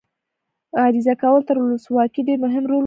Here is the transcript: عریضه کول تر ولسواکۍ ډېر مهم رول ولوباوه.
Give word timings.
عریضه 0.83 1.13
کول 1.23 1.41
تر 1.47 1.55
ولسواکۍ 1.59 2.21
ډېر 2.27 2.39
مهم 2.45 2.63
رول 2.63 2.67
ولوباوه. 2.71 2.79